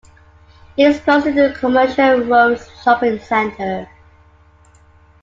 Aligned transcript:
It 0.77 0.85
is 0.87 0.99
close 0.99 1.25
to 1.25 1.31
the 1.31 1.55
Commercial 1.59 2.21
Road 2.21 2.59
shopping 2.83 3.19
centre. 3.19 3.87